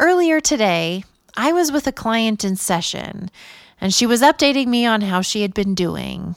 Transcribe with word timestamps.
Earlier 0.00 0.40
today, 0.40 1.04
I 1.36 1.52
was 1.52 1.70
with 1.70 1.86
a 1.86 1.92
client 1.92 2.42
in 2.42 2.56
session, 2.56 3.30
and 3.82 3.92
she 3.92 4.06
was 4.06 4.22
updating 4.22 4.68
me 4.68 4.86
on 4.86 5.02
how 5.02 5.20
she 5.20 5.42
had 5.42 5.52
been 5.52 5.74
doing. 5.74 6.36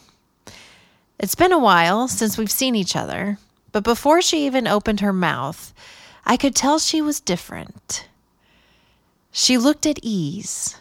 It's 1.18 1.34
been 1.34 1.54
a 1.54 1.58
while 1.58 2.10
since 2.10 2.38
we've 2.38 2.52
seen 2.52 2.76
each 2.76 2.94
other, 2.94 3.38
but 3.72 3.86
before 3.86 4.22
she 4.22 4.46
even 4.46 4.68
opened 4.68 5.00
her 5.00 5.14
mouth, 5.14 5.74
I 6.26 6.36
could 6.36 6.56
tell 6.56 6.78
she 6.78 7.02
was 7.02 7.22
different. 7.22 8.06
She 9.32 9.58
looked 9.58 9.86
at 9.86 10.00
ease, 10.04 10.76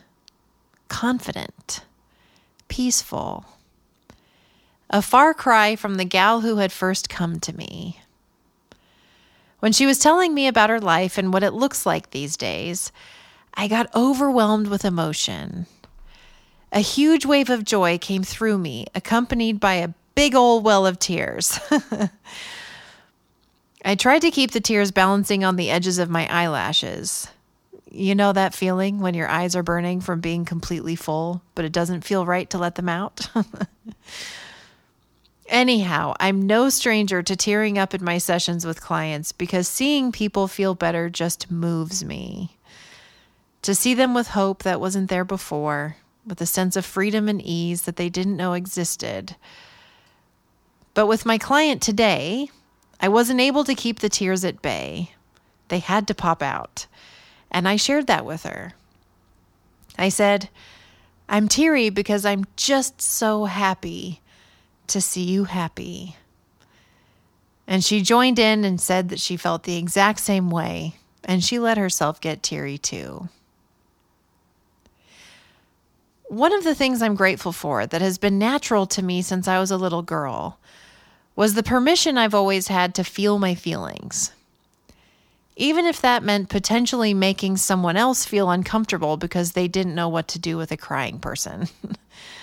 confident, 0.89 1.85
peaceful. 2.67 3.45
A 4.91 5.03
far 5.03 5.35
cry 5.35 5.77
from 5.77 5.99
the 5.99 6.05
gal 6.05 6.41
who 6.41 6.57
had 6.57 6.73
first 6.73 7.09
come 7.09 7.39
to 7.39 7.57
me. 7.57 8.01
When 9.63 9.71
she 9.71 9.87
was 9.87 10.01
telling 10.01 10.35
me 10.35 10.49
about 10.49 10.71
her 10.71 10.81
life 10.81 11.17
and 11.17 11.33
what 11.33 11.45
it 11.45 11.53
looks 11.53 11.87
like 11.87 12.11
these 12.11 12.37
days, 12.37 12.91
I 13.55 13.69
got 13.69 13.95
overwhelmed 13.95 14.67
with 14.67 14.85
emotion. 14.85 15.67
A 16.73 16.81
huge 16.81 17.25
wave 17.25 17.49
of 17.49 17.65
joy 17.65 17.97
came 17.97 18.25
through 18.25 18.59
me, 18.59 18.87
accompanied 18.93 19.61
by 19.61 19.75
a 19.75 19.95
big 20.17 20.35
old 20.35 20.65
well 20.65 20.85
of 20.85 20.99
tears. 20.99 21.61
I 23.85 23.95
tried 23.95 24.23
to 24.23 24.33
keep 24.33 24.51
the 24.51 24.61
tears 24.61 24.91
balancing 24.91 25.45
on 25.45 25.55
the 25.55 25.71
edges 25.71 26.01
of 26.01 26.11
my 26.11 26.27
eyelashes. 26.27 27.29
You 27.89 28.17
know 28.17 28.33
that 28.33 28.57
feeling 28.57 28.99
when 28.99 29.15
your 29.15 29.29
eyes 29.29 29.55
are 29.55 29.63
burning 29.63 30.01
from 30.01 30.21
being 30.21 30.45
completely 30.45 30.97
full, 30.97 31.41
but 31.55 31.65
it 31.65 31.71
doesn't 31.71 32.01
feel 32.01 32.27
right 32.27 32.51
to 32.51 32.59
let 32.59 32.75
them 32.75 32.89
out? 32.89 33.29
Anyhow, 35.53 36.15
I'm 36.19 36.47
no 36.47 36.71
stranger 36.71 37.23
to 37.23 37.37
tearing 37.37 37.77
up 37.77 37.93
in 37.93 38.03
my 38.03 38.17
sessions 38.17 38.65
with 38.65 38.81
clients 38.81 39.33
because 39.33 39.69
seeing 39.69 40.11
people 40.11 40.49
feel 40.49 40.75
better 40.75 41.11
just 41.11 41.51
moves 41.51 42.03
me. 42.03 42.57
To 43.61 43.75
see 43.75 43.93
them 43.93 44.15
with 44.15 44.29
hope 44.29 44.63
that 44.63 44.81
wasn't 44.81 45.11
there 45.11 45.27
before, 45.27 45.97
with 46.27 46.41
a 46.41 46.47
sense 46.47 46.75
of 46.75 46.87
freedom 46.87 47.29
and 47.29 47.43
ease 47.43 47.83
that 47.83 47.97
they 47.97 48.09
didn't 48.09 48.39
know 48.39 48.55
existed. 48.55 49.37
But 50.95 51.07
with 51.07 51.27
my 51.27 51.37
client 51.37 51.83
today, 51.83 52.49
I 52.99 53.09
wasn't 53.09 53.41
able 53.41 53.65
to 53.65 53.75
keep 53.75 53.99
the 53.99 54.09
tears 54.09 54.47
at 54.47 54.63
bay. 54.63 55.13
They 55.69 55.81
had 55.81 56.09
to 56.09 56.15
pop 56.15 56.43
out. 56.43 56.87
And 57.51 57.69
I 57.69 57.77
shared 57.77 58.07
that 58.07 58.25
with 58.25 58.45
her. 58.45 58.73
I 59.99 60.09
said, 60.09 60.49
I'm 61.29 61.47
teary 61.47 61.91
because 61.91 62.25
I'm 62.25 62.47
just 62.57 63.03
so 63.03 63.45
happy 63.45 64.22
to 64.89 65.01
see 65.01 65.23
you 65.23 65.45
happy. 65.45 66.17
And 67.67 67.85
she 67.85 68.03
joined 68.03 68.39
in 68.39 68.65
and 68.65 68.81
said 68.81 69.09
that 69.09 69.21
she 69.21 69.37
felt 69.37 69.63
the 69.63 69.77
exact 69.77 70.21
same 70.21 70.51
way, 70.51 70.95
and 71.25 71.43
she 71.43 71.59
let 71.59 71.79
herself 71.79 72.21
get 72.21 72.43
teary 72.43 72.79
too. 72.79 73.29
One 76.29 76.55
of 76.55 76.65
the 76.65 76.75
things 76.75 77.03
I'm 77.03 77.15
grateful 77.15 77.53
for 77.53 77.87
that 77.87 78.01
has 78.01 78.17
been 78.19 78.39
natural 78.39 78.87
to 78.87 79.03
me 79.03 79.21
since 79.23 79.47
I 79.47 79.61
was 79.61 79.71
a 79.71 79.77
little 79.77 80.03
girl 80.03 80.59
was 81.37 81.55
the 81.55 81.63
permission 81.63 82.19
I've 82.19 82.35
always 82.35 82.69
had 82.69 82.95
to 82.95 83.05
feel 83.05 83.39
my 83.39 83.55
feelings. 83.55 84.33
Even 85.57 85.85
if 85.85 86.01
that 86.01 86.23
meant 86.23 86.49
potentially 86.49 87.13
making 87.13 87.59
someone 87.59 87.97
else 87.97 88.25
feel 88.25 88.51
uncomfortable 88.51 89.17
because 89.17 89.53
they 89.53 89.69
didn't 89.69 89.95
know 89.95 90.09
what 90.09 90.29
to 90.29 90.39
do 90.39 90.57
with 90.57 90.73
a 90.73 90.77
crying 90.77 91.19
person. 91.19 91.69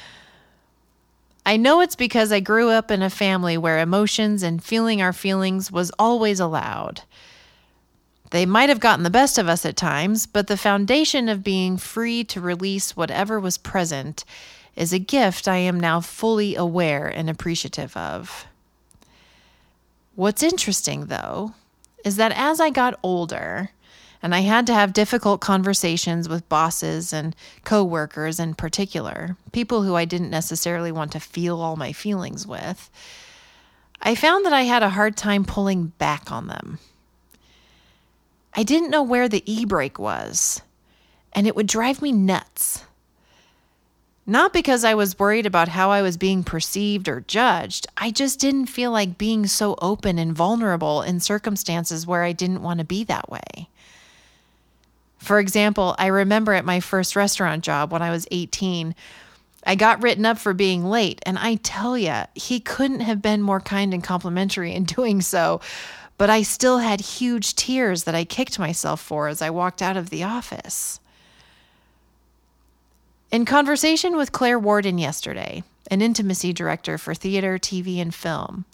I 1.49 1.57
know 1.57 1.81
it's 1.81 1.95
because 1.95 2.31
I 2.31 2.41
grew 2.41 2.69
up 2.69 2.91
in 2.91 3.01
a 3.01 3.09
family 3.09 3.57
where 3.57 3.79
emotions 3.79 4.43
and 4.43 4.63
feeling 4.63 5.01
our 5.01 5.11
feelings 5.11 5.71
was 5.71 5.91
always 5.97 6.39
allowed. 6.39 7.01
They 8.29 8.45
might 8.45 8.69
have 8.69 8.79
gotten 8.79 9.01
the 9.01 9.09
best 9.09 9.39
of 9.39 9.49
us 9.49 9.65
at 9.65 9.75
times, 9.75 10.27
but 10.27 10.45
the 10.45 10.55
foundation 10.55 11.27
of 11.27 11.43
being 11.43 11.77
free 11.77 12.23
to 12.25 12.39
release 12.39 12.95
whatever 12.95 13.39
was 13.39 13.57
present 13.57 14.25
is 14.75 14.93
a 14.93 14.99
gift 14.99 15.47
I 15.47 15.55
am 15.55 15.79
now 15.79 16.01
fully 16.01 16.53
aware 16.53 17.07
and 17.07 17.27
appreciative 17.31 17.97
of. 17.97 18.45
What's 20.13 20.43
interesting, 20.43 21.07
though, 21.07 21.55
is 22.05 22.17
that 22.17 22.31
as 22.35 22.59
I 22.59 22.69
got 22.69 22.99
older, 23.01 23.71
and 24.21 24.35
I 24.35 24.41
had 24.41 24.67
to 24.67 24.73
have 24.73 24.93
difficult 24.93 25.39
conversations 25.39 26.27
with 26.27 26.49
bosses 26.49 27.13
and 27.13 27.35
coworkers 27.63 28.39
in 28.39 28.53
particular, 28.53 29.37
people 29.51 29.83
who 29.83 29.95
I 29.95 30.05
didn't 30.05 30.29
necessarily 30.29 30.91
want 30.91 31.11
to 31.13 31.19
feel 31.19 31.61
all 31.61 31.75
my 31.75 31.93
feelings 31.93 32.45
with. 32.45 32.89
I 34.01 34.15
found 34.15 34.45
that 34.45 34.53
I 34.53 34.63
had 34.63 34.83
a 34.83 34.89
hard 34.89 35.15
time 35.17 35.45
pulling 35.45 35.87
back 35.97 36.31
on 36.31 36.47
them. 36.47 36.79
I 38.53 38.63
didn't 38.63 38.89
know 38.89 39.03
where 39.03 39.29
the 39.29 39.43
e 39.49 39.65
brake 39.65 39.99
was, 39.99 40.61
and 41.33 41.47
it 41.47 41.55
would 41.55 41.67
drive 41.67 42.01
me 42.01 42.11
nuts. 42.11 42.83
Not 44.25 44.53
because 44.53 44.83
I 44.83 44.93
was 44.93 45.17
worried 45.17 45.45
about 45.45 45.69
how 45.69 45.89
I 45.89 46.01
was 46.01 46.17
being 46.17 46.43
perceived 46.43 47.07
or 47.07 47.21
judged, 47.21 47.87
I 47.97 48.11
just 48.11 48.39
didn't 48.39 48.67
feel 48.67 48.91
like 48.91 49.17
being 49.17 49.47
so 49.47 49.75
open 49.81 50.19
and 50.19 50.35
vulnerable 50.35 51.01
in 51.01 51.19
circumstances 51.19 52.05
where 52.05 52.23
I 52.23 52.31
didn't 52.31 52.61
want 52.61 52.79
to 52.79 52.85
be 52.85 53.03
that 53.05 53.29
way. 53.29 53.69
For 55.19 55.39
example, 55.39 55.95
I 55.99 56.07
remember 56.07 56.53
at 56.53 56.65
my 56.65 56.79
first 56.79 57.15
restaurant 57.15 57.63
job 57.63 57.91
when 57.91 58.01
I 58.01 58.09
was 58.09 58.27
18, 58.31 58.95
I 59.65 59.75
got 59.75 60.01
written 60.01 60.25
up 60.25 60.37
for 60.37 60.53
being 60.53 60.85
late, 60.85 61.21
and 61.25 61.37
I 61.37 61.55
tell 61.55 61.97
you, 61.97 62.23
he 62.33 62.59
couldn't 62.59 63.01
have 63.01 63.21
been 63.21 63.41
more 63.41 63.59
kind 63.59 63.93
and 63.93 64.03
complimentary 64.03 64.73
in 64.73 64.83
doing 64.95 65.21
so. 65.21 65.61
But 66.17 66.29
I 66.29 66.41
still 66.41 66.79
had 66.79 66.99
huge 66.99 67.55
tears 67.55 68.03
that 68.03 68.15
I 68.15 68.25
kicked 68.25 68.59
myself 68.59 68.99
for 68.99 69.27
as 69.27 69.41
I 69.41 69.49
walked 69.49 69.81
out 69.81 69.95
of 69.95 70.09
the 70.09 70.23
office. 70.23 70.99
In 73.31 73.45
conversation 73.45 74.17
with 74.17 74.31
Claire 74.31 74.59
Warden 74.59 74.97
yesterday, 74.97 75.63
an 75.91 76.01
intimacy 76.01 76.51
director 76.51 76.97
for 76.97 77.13
theater, 77.13 77.57
TV, 77.57 78.01
and 78.01 78.13
film, 78.13 78.65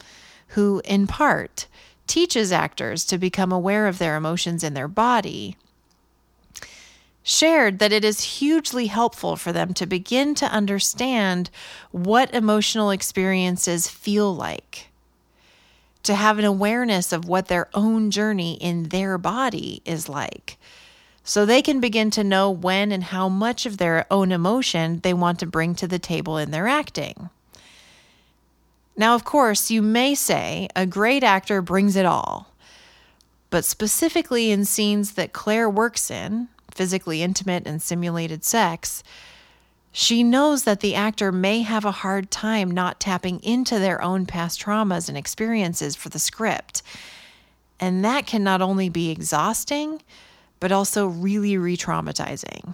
who, 0.49 0.81
in 0.85 1.07
part, 1.07 1.67
teaches 2.07 2.51
actors 2.51 3.03
to 3.05 3.17
become 3.17 3.51
aware 3.51 3.87
of 3.87 3.97
their 3.97 4.15
emotions 4.15 4.63
in 4.63 4.73
their 4.73 4.87
body, 4.87 5.57
shared 7.27 7.79
that 7.79 7.91
it 7.91 8.05
is 8.05 8.37
hugely 8.37 8.85
helpful 8.85 9.35
for 9.35 9.51
them 9.51 9.73
to 9.73 9.87
begin 9.87 10.35
to 10.35 10.45
understand 10.45 11.49
what 11.91 12.31
emotional 12.35 12.91
experiences 12.91 13.89
feel 13.89 14.33
like, 14.33 14.89
to 16.03 16.13
have 16.13 16.37
an 16.37 16.45
awareness 16.45 17.11
of 17.11 17.27
what 17.27 17.47
their 17.47 17.67
own 17.73 18.11
journey 18.11 18.53
in 18.61 18.83
their 18.89 19.17
body 19.17 19.81
is 19.85 20.07
like. 20.07 20.57
So 21.23 21.47
they 21.47 21.63
can 21.63 21.79
begin 21.79 22.11
to 22.11 22.23
know 22.23 22.51
when 22.51 22.91
and 22.91 23.05
how 23.05 23.27
much 23.27 23.65
of 23.65 23.79
their 23.79 24.05
own 24.11 24.31
emotion 24.31 24.99
they 24.99 25.15
want 25.15 25.39
to 25.39 25.47
bring 25.47 25.73
to 25.75 25.87
the 25.87 25.97
table 25.97 26.37
in 26.37 26.51
their 26.51 26.67
acting. 26.67 27.31
Now, 28.95 29.15
of 29.15 29.23
course, 29.23 29.71
you 29.71 29.81
may 29.81 30.13
say 30.13 30.69
a 30.75 30.85
great 30.85 31.23
actor 31.23 31.63
brings 31.63 31.95
it 31.95 32.05
all, 32.05 32.53
but 33.49 33.65
specifically 33.65 34.51
in 34.51 34.63
scenes 34.63 35.13
that 35.13 35.33
Claire 35.33 35.67
works 35.67 36.11
in, 36.11 36.49
physically 36.75 37.23
intimate 37.23 37.65
and 37.65 37.81
simulated 37.81 38.43
sex, 38.43 39.03
she 39.91 40.23
knows 40.23 40.63
that 40.63 40.81
the 40.81 40.93
actor 40.93 41.31
may 41.31 41.61
have 41.61 41.85
a 41.85 41.91
hard 41.91 42.29
time 42.29 42.69
not 42.69 42.99
tapping 42.99 43.39
into 43.39 43.79
their 43.79 44.01
own 44.01 44.25
past 44.25 44.61
traumas 44.61 45.07
and 45.07 45.17
experiences 45.17 45.95
for 45.95 46.09
the 46.09 46.19
script. 46.19 46.83
And 47.79 48.03
that 48.03 48.27
can 48.27 48.43
not 48.43 48.61
only 48.61 48.89
be 48.89 49.09
exhausting, 49.09 50.01
but 50.59 50.71
also 50.71 51.07
really 51.07 51.57
re 51.57 51.77
traumatizing. 51.77 52.73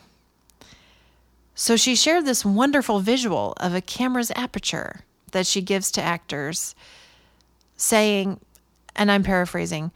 So 1.53 1.75
she 1.75 1.95
shared 1.95 2.25
this 2.25 2.43
wonderful 2.43 3.01
visual 3.01 3.53
of 3.57 3.75
a 3.75 3.81
camera's 3.81 4.31
aperture 4.35 5.01
that 5.31 5.45
she 5.45 5.61
gives 5.61 5.91
to 5.91 6.01
actors, 6.01 6.73
saying, 7.77 8.39
and 8.95 9.11
I'm 9.11 9.23
paraphrasing, 9.23 9.91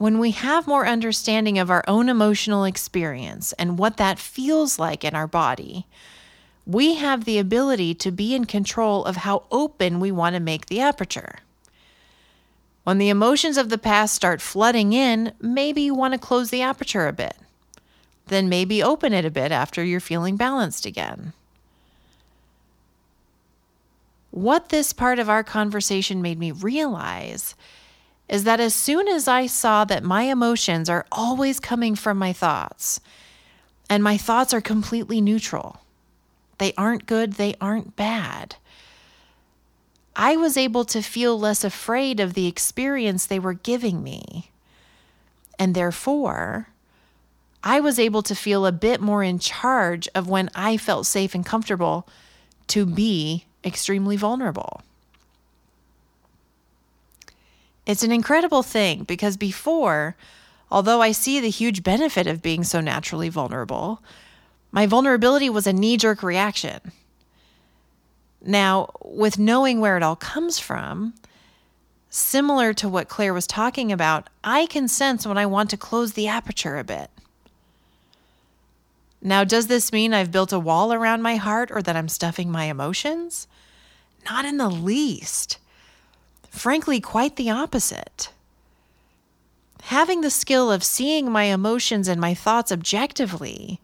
when 0.00 0.18
we 0.18 0.30
have 0.30 0.66
more 0.66 0.86
understanding 0.86 1.58
of 1.58 1.68
our 1.68 1.84
own 1.86 2.08
emotional 2.08 2.64
experience 2.64 3.52
and 3.58 3.76
what 3.76 3.98
that 3.98 4.18
feels 4.18 4.78
like 4.78 5.04
in 5.04 5.14
our 5.14 5.26
body, 5.26 5.86
we 6.64 6.94
have 6.94 7.26
the 7.26 7.36
ability 7.36 7.92
to 7.92 8.10
be 8.10 8.34
in 8.34 8.46
control 8.46 9.04
of 9.04 9.16
how 9.16 9.42
open 9.50 10.00
we 10.00 10.10
want 10.10 10.32
to 10.32 10.40
make 10.40 10.64
the 10.66 10.80
aperture. 10.80 11.40
When 12.82 12.96
the 12.96 13.10
emotions 13.10 13.58
of 13.58 13.68
the 13.68 13.76
past 13.76 14.14
start 14.14 14.40
flooding 14.40 14.94
in, 14.94 15.34
maybe 15.38 15.82
you 15.82 15.94
want 15.94 16.14
to 16.14 16.18
close 16.18 16.48
the 16.48 16.62
aperture 16.62 17.06
a 17.06 17.12
bit. 17.12 17.36
Then 18.28 18.48
maybe 18.48 18.82
open 18.82 19.12
it 19.12 19.26
a 19.26 19.30
bit 19.30 19.52
after 19.52 19.84
you're 19.84 20.00
feeling 20.00 20.38
balanced 20.38 20.86
again. 20.86 21.34
What 24.30 24.70
this 24.70 24.94
part 24.94 25.18
of 25.18 25.28
our 25.28 25.44
conversation 25.44 26.22
made 26.22 26.38
me 26.38 26.52
realize 26.52 27.54
is 28.30 28.44
that 28.44 28.60
as 28.60 28.74
soon 28.74 29.08
as 29.08 29.26
I 29.26 29.46
saw 29.46 29.84
that 29.84 30.04
my 30.04 30.22
emotions 30.22 30.88
are 30.88 31.04
always 31.10 31.58
coming 31.58 31.96
from 31.96 32.16
my 32.16 32.32
thoughts, 32.32 33.00
and 33.90 34.04
my 34.04 34.16
thoughts 34.16 34.54
are 34.54 34.60
completely 34.60 35.20
neutral, 35.20 35.80
they 36.58 36.72
aren't 36.78 37.06
good, 37.06 37.32
they 37.32 37.56
aren't 37.60 37.96
bad. 37.96 38.54
I 40.14 40.36
was 40.36 40.56
able 40.56 40.84
to 40.86 41.02
feel 41.02 41.38
less 41.38 41.64
afraid 41.64 42.20
of 42.20 42.34
the 42.34 42.46
experience 42.46 43.26
they 43.26 43.38
were 43.40 43.54
giving 43.54 44.02
me. 44.02 44.50
And 45.58 45.74
therefore, 45.74 46.68
I 47.64 47.80
was 47.80 47.98
able 47.98 48.22
to 48.22 48.34
feel 48.34 48.64
a 48.64 48.72
bit 48.72 49.00
more 49.00 49.24
in 49.24 49.38
charge 49.40 50.08
of 50.14 50.28
when 50.28 50.50
I 50.54 50.76
felt 50.76 51.06
safe 51.06 51.34
and 51.34 51.44
comfortable 51.44 52.06
to 52.68 52.86
be 52.86 53.46
extremely 53.64 54.16
vulnerable. 54.16 54.82
It's 57.90 58.04
an 58.04 58.12
incredible 58.12 58.62
thing 58.62 59.02
because 59.02 59.36
before, 59.36 60.14
although 60.70 61.02
I 61.02 61.10
see 61.10 61.40
the 61.40 61.50
huge 61.50 61.82
benefit 61.82 62.28
of 62.28 62.40
being 62.40 62.62
so 62.62 62.80
naturally 62.80 63.28
vulnerable, 63.28 64.00
my 64.70 64.86
vulnerability 64.86 65.50
was 65.50 65.66
a 65.66 65.72
knee 65.72 65.96
jerk 65.96 66.22
reaction. 66.22 66.92
Now, 68.40 68.90
with 69.04 69.40
knowing 69.40 69.80
where 69.80 69.96
it 69.96 70.04
all 70.04 70.14
comes 70.14 70.60
from, 70.60 71.14
similar 72.10 72.72
to 72.74 72.88
what 72.88 73.08
Claire 73.08 73.34
was 73.34 73.48
talking 73.48 73.90
about, 73.90 74.30
I 74.44 74.66
can 74.66 74.86
sense 74.86 75.26
when 75.26 75.36
I 75.36 75.46
want 75.46 75.68
to 75.70 75.76
close 75.76 76.12
the 76.12 76.28
aperture 76.28 76.78
a 76.78 76.84
bit. 76.84 77.10
Now, 79.20 79.42
does 79.42 79.66
this 79.66 79.92
mean 79.92 80.14
I've 80.14 80.30
built 80.30 80.52
a 80.52 80.60
wall 80.60 80.92
around 80.92 81.22
my 81.22 81.34
heart 81.34 81.72
or 81.72 81.82
that 81.82 81.96
I'm 81.96 82.08
stuffing 82.08 82.52
my 82.52 82.66
emotions? 82.66 83.48
Not 84.26 84.44
in 84.44 84.58
the 84.58 84.70
least. 84.70 85.58
Frankly, 86.50 87.00
quite 87.00 87.36
the 87.36 87.50
opposite. 87.50 88.30
Having 89.84 90.20
the 90.20 90.30
skill 90.30 90.70
of 90.70 90.84
seeing 90.84 91.30
my 91.30 91.44
emotions 91.44 92.06
and 92.06 92.20
my 92.20 92.34
thoughts 92.34 92.70
objectively 92.70 93.80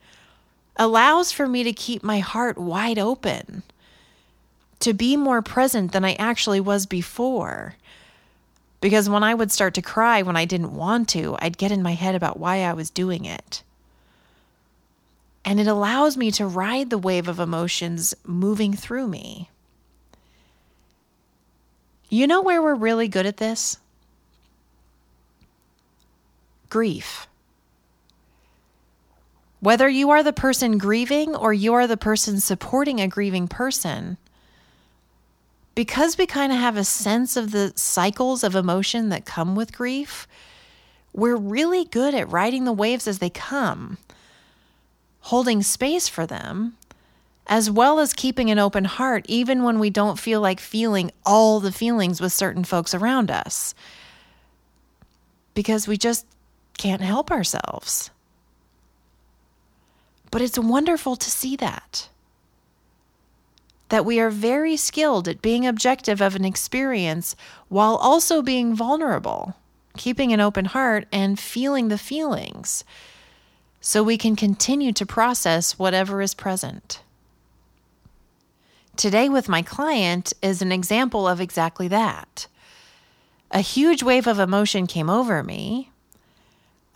allows 0.76 1.32
for 1.32 1.48
me 1.48 1.62
to 1.64 1.72
keep 1.72 2.02
my 2.02 2.18
heart 2.18 2.58
wide 2.58 2.98
open, 2.98 3.62
to 4.80 4.92
be 4.92 5.16
more 5.16 5.40
present 5.40 5.92
than 5.92 6.04
I 6.04 6.14
actually 6.14 6.60
was 6.60 6.84
before. 6.86 7.76
Because 8.80 9.08
when 9.08 9.24
I 9.24 9.34
would 9.34 9.50
start 9.50 9.72
to 9.74 9.82
cry 9.82 10.20
when 10.22 10.36
I 10.36 10.44
didn't 10.44 10.74
want 10.74 11.08
to, 11.10 11.36
I'd 11.40 11.58
get 11.58 11.72
in 11.72 11.82
my 11.82 11.94
head 11.94 12.14
about 12.14 12.38
why 12.38 12.62
I 12.62 12.74
was 12.74 12.90
doing 12.90 13.24
it. 13.24 13.62
And 15.44 15.58
it 15.58 15.66
allows 15.66 16.16
me 16.16 16.30
to 16.32 16.46
ride 16.46 16.90
the 16.90 16.98
wave 16.98 17.26
of 17.26 17.40
emotions 17.40 18.14
moving 18.24 18.74
through 18.74 19.08
me. 19.08 19.48
You 22.08 22.26
know 22.26 22.42
where 22.42 22.62
we're 22.62 22.74
really 22.74 23.08
good 23.08 23.26
at 23.26 23.38
this? 23.38 23.78
Grief. 26.68 27.26
Whether 29.60 29.88
you 29.88 30.10
are 30.10 30.22
the 30.22 30.32
person 30.32 30.78
grieving 30.78 31.34
or 31.34 31.52
you 31.52 31.74
are 31.74 31.86
the 31.86 31.96
person 31.96 32.38
supporting 32.40 33.00
a 33.00 33.08
grieving 33.08 33.48
person, 33.48 34.18
because 35.74 36.16
we 36.16 36.26
kind 36.26 36.52
of 36.52 36.58
have 36.58 36.76
a 36.76 36.84
sense 36.84 37.36
of 37.36 37.50
the 37.50 37.72
cycles 37.76 38.44
of 38.44 38.54
emotion 38.54 39.08
that 39.08 39.24
come 39.24 39.54
with 39.54 39.76
grief, 39.76 40.28
we're 41.12 41.36
really 41.36 41.84
good 41.84 42.14
at 42.14 42.30
riding 42.30 42.64
the 42.64 42.72
waves 42.72 43.08
as 43.08 43.18
they 43.18 43.30
come, 43.30 43.98
holding 45.20 45.62
space 45.62 46.08
for 46.08 46.26
them, 46.26 46.76
as 47.46 47.70
well 47.70 48.00
as 48.00 48.12
keeping 48.12 48.50
an 48.50 48.58
open 48.58 48.84
heart, 48.84 49.24
even 49.28 49.62
when 49.62 49.78
we 49.78 49.90
don't 49.90 50.18
feel 50.18 50.40
like 50.40 50.60
feeling 50.60 51.10
all 51.24 51.60
the 51.60 51.72
feelings 51.72 52.20
with 52.20 52.32
certain 52.32 52.64
folks 52.64 52.94
around 52.94 53.30
us, 53.30 53.74
because 55.54 55.86
we 55.86 55.96
just 55.96 56.26
can't 56.76 57.02
help 57.02 57.30
ourselves. 57.30 58.10
But 60.30 60.42
it's 60.42 60.58
wonderful 60.58 61.16
to 61.16 61.30
see 61.30 61.56
that. 61.56 62.08
That 63.88 64.04
we 64.04 64.18
are 64.18 64.30
very 64.30 64.76
skilled 64.76 65.28
at 65.28 65.40
being 65.40 65.66
objective 65.66 66.20
of 66.20 66.34
an 66.34 66.44
experience 66.44 67.36
while 67.68 67.94
also 67.94 68.42
being 68.42 68.74
vulnerable, 68.74 69.54
keeping 69.96 70.32
an 70.32 70.40
open 70.40 70.64
heart 70.64 71.06
and 71.12 71.38
feeling 71.38 71.88
the 71.88 71.96
feelings 71.96 72.84
so 73.80 74.02
we 74.02 74.18
can 74.18 74.34
continue 74.34 74.92
to 74.92 75.06
process 75.06 75.78
whatever 75.78 76.20
is 76.20 76.34
present. 76.34 77.00
Today, 78.96 79.28
with 79.28 79.48
my 79.48 79.62
client, 79.62 80.32
is 80.42 80.62
an 80.62 80.72
example 80.72 81.28
of 81.28 81.40
exactly 81.40 81.88
that. 81.88 82.46
A 83.50 83.60
huge 83.60 84.02
wave 84.02 84.26
of 84.26 84.38
emotion 84.38 84.86
came 84.86 85.10
over 85.10 85.42
me, 85.42 85.90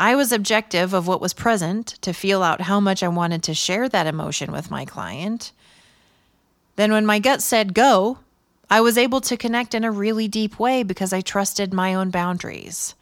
I 0.00 0.14
was 0.14 0.32
objective 0.32 0.94
of 0.94 1.06
what 1.06 1.20
was 1.20 1.34
present 1.34 1.88
to 2.00 2.14
feel 2.14 2.42
out 2.42 2.62
how 2.62 2.80
much 2.80 3.02
I 3.02 3.08
wanted 3.08 3.42
to 3.42 3.54
share 3.54 3.86
that 3.90 4.06
emotion 4.06 4.50
with 4.50 4.70
my 4.70 4.86
client. 4.86 5.52
Then, 6.76 6.90
when 6.90 7.04
my 7.04 7.18
gut 7.18 7.42
said 7.42 7.74
go, 7.74 8.18
I 8.70 8.80
was 8.80 8.96
able 8.96 9.20
to 9.20 9.36
connect 9.36 9.74
in 9.74 9.84
a 9.84 9.90
really 9.90 10.26
deep 10.26 10.58
way 10.58 10.82
because 10.82 11.12
I 11.12 11.20
trusted 11.20 11.74
my 11.74 11.92
own 11.92 12.08
boundaries. 12.08 12.94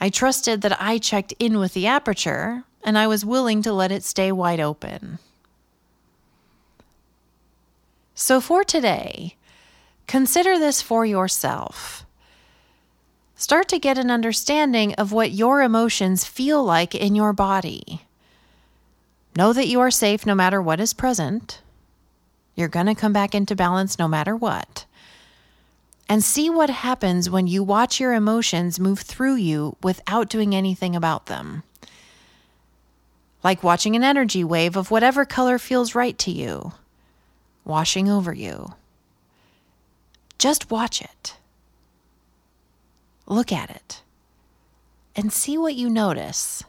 I 0.00 0.08
trusted 0.08 0.62
that 0.62 0.80
I 0.80 0.98
checked 0.98 1.34
in 1.40 1.58
with 1.58 1.74
the 1.74 1.88
aperture 1.88 2.62
and 2.84 2.96
I 2.96 3.08
was 3.08 3.24
willing 3.24 3.60
to 3.62 3.72
let 3.72 3.90
it 3.90 4.04
stay 4.04 4.30
wide 4.30 4.60
open. 4.60 5.18
So, 8.18 8.40
for 8.40 8.64
today, 8.64 9.36
consider 10.06 10.58
this 10.58 10.80
for 10.80 11.04
yourself. 11.04 12.06
Start 13.34 13.68
to 13.68 13.78
get 13.78 13.98
an 13.98 14.10
understanding 14.10 14.94
of 14.94 15.12
what 15.12 15.32
your 15.32 15.60
emotions 15.60 16.24
feel 16.24 16.64
like 16.64 16.94
in 16.94 17.14
your 17.14 17.34
body. 17.34 18.00
Know 19.36 19.52
that 19.52 19.68
you 19.68 19.80
are 19.80 19.90
safe 19.90 20.24
no 20.24 20.34
matter 20.34 20.62
what 20.62 20.80
is 20.80 20.94
present. 20.94 21.60
You're 22.54 22.68
going 22.68 22.86
to 22.86 22.94
come 22.94 23.12
back 23.12 23.34
into 23.34 23.54
balance 23.54 23.98
no 23.98 24.08
matter 24.08 24.34
what. 24.34 24.86
And 26.08 26.24
see 26.24 26.48
what 26.48 26.70
happens 26.70 27.28
when 27.28 27.46
you 27.46 27.62
watch 27.62 28.00
your 28.00 28.14
emotions 28.14 28.80
move 28.80 29.00
through 29.00 29.34
you 29.34 29.76
without 29.82 30.30
doing 30.30 30.54
anything 30.54 30.96
about 30.96 31.26
them. 31.26 31.64
Like 33.44 33.62
watching 33.62 33.94
an 33.94 34.02
energy 34.02 34.42
wave 34.42 34.74
of 34.74 34.90
whatever 34.90 35.26
color 35.26 35.58
feels 35.58 35.94
right 35.94 36.16
to 36.20 36.30
you, 36.30 36.72
washing 37.66 38.08
over 38.08 38.32
you. 38.32 38.72
Just 40.38 40.70
watch 40.70 41.02
it. 41.02 41.36
Look 43.26 43.52
at 43.52 43.70
it 43.70 44.02
and 45.16 45.32
see 45.32 45.58
what 45.58 45.74
you 45.74 45.90
notice. 45.90 46.62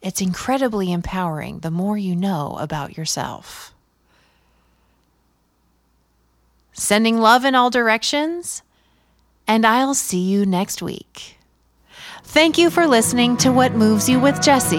It's 0.00 0.20
incredibly 0.20 0.92
empowering 0.92 1.58
the 1.58 1.70
more 1.70 1.98
you 1.98 2.14
know 2.14 2.56
about 2.60 2.96
yourself. 2.96 3.74
Sending 6.72 7.18
love 7.18 7.44
in 7.44 7.54
all 7.54 7.70
directions, 7.70 8.62
and 9.48 9.66
I'll 9.66 9.94
see 9.94 10.20
you 10.20 10.46
next 10.46 10.80
week. 10.80 11.38
Thank 12.22 12.58
you 12.58 12.70
for 12.70 12.86
listening 12.86 13.36
to 13.38 13.50
What 13.50 13.72
Moves 13.72 14.08
You 14.08 14.20
with 14.20 14.42
Jesse. 14.42 14.76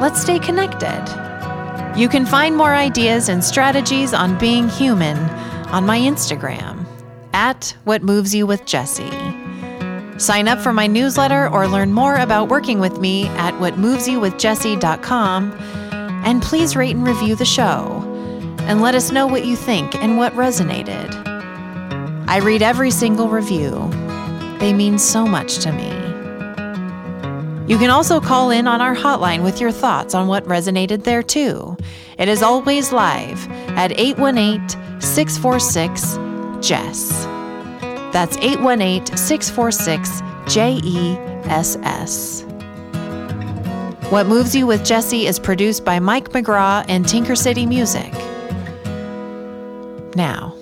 Let's 0.00 0.22
stay 0.22 0.38
connected. 0.38 1.31
You 1.94 2.08
can 2.08 2.24
find 2.24 2.56
more 2.56 2.74
ideas 2.74 3.28
and 3.28 3.44
strategies 3.44 4.14
on 4.14 4.38
being 4.38 4.66
human 4.66 5.18
on 5.68 5.84
my 5.84 5.98
Instagram 5.98 6.86
at 7.34 7.76
What 7.84 8.02
Moves 8.02 8.34
You 8.34 8.46
with 8.46 8.64
Jesse. 8.64 9.10
Sign 10.18 10.48
up 10.48 10.58
for 10.58 10.72
my 10.72 10.86
newsletter 10.86 11.50
or 11.50 11.68
learn 11.68 11.92
more 11.92 12.16
about 12.16 12.48
working 12.48 12.78
with 12.78 12.98
me 12.98 13.26
at 13.28 13.52
whatmovesyouwithjesse.com. 13.54 15.52
And 16.24 16.42
please 16.42 16.76
rate 16.76 16.96
and 16.96 17.06
review 17.06 17.34
the 17.34 17.44
show 17.44 18.02
and 18.60 18.80
let 18.80 18.94
us 18.94 19.12
know 19.12 19.26
what 19.26 19.44
you 19.44 19.54
think 19.54 19.94
and 19.96 20.16
what 20.16 20.32
resonated. 20.32 21.12
I 22.26 22.38
read 22.38 22.62
every 22.62 22.90
single 22.90 23.28
review, 23.28 23.90
they 24.60 24.72
mean 24.72 24.98
so 24.98 25.26
much 25.26 25.58
to 25.58 25.72
me. 25.72 26.01
You 27.68 27.78
can 27.78 27.90
also 27.90 28.20
call 28.20 28.50
in 28.50 28.66
on 28.66 28.80
our 28.80 28.94
hotline 28.94 29.44
with 29.44 29.60
your 29.60 29.70
thoughts 29.70 30.14
on 30.14 30.26
what 30.26 30.44
resonated 30.46 31.04
there 31.04 31.22
too. 31.22 31.76
It 32.18 32.28
is 32.28 32.42
always 32.42 32.92
live 32.92 33.48
at 33.78 33.92
818 33.92 35.00
646 35.00 36.18
JESS. 36.66 37.24
That's 38.12 38.36
818 38.38 39.16
646 39.16 40.22
J 40.52 40.80
E 40.82 41.16
S 41.44 41.76
S. 41.82 42.42
What 44.10 44.26
Moves 44.26 44.56
You 44.56 44.66
with 44.66 44.84
Jesse 44.84 45.26
is 45.28 45.38
produced 45.38 45.84
by 45.84 46.00
Mike 46.00 46.30
McGraw 46.30 46.84
and 46.88 47.08
Tinker 47.08 47.36
City 47.36 47.64
Music. 47.64 48.12
Now, 50.16 50.54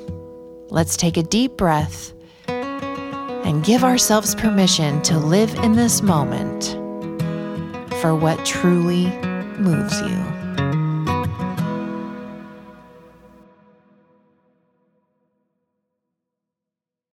let's 0.69 0.99
take 0.99 1.17
a 1.17 1.23
deep 1.23 1.57
breath 1.57 2.13
and 2.47 3.65
give 3.65 3.85
ourselves 3.85 4.35
permission 4.35 5.01
to 5.03 5.19
live 5.19 5.53
in 5.65 5.75
this 5.75 6.03
moment 6.03 6.80
for 8.01 8.15
what 8.15 8.45
truly 8.47 9.07
moves 9.59 10.01
you. 10.01 10.40